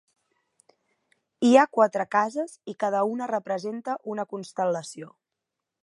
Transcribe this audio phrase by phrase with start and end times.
[1.49, 5.17] Hi ha quatre cases i cada una representa una constel·lació.